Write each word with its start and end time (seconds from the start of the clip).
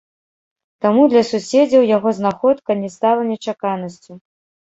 Таму 0.83 1.01
для 1.13 1.21
суседзяў 1.31 1.85
яго 1.97 2.09
знаходка 2.21 2.71
не 2.81 2.89
стала 2.95 3.21
нечаканасцю. 3.33 4.11